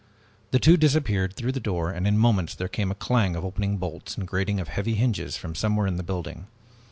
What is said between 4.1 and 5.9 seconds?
and grating of heavy hinges from somewhere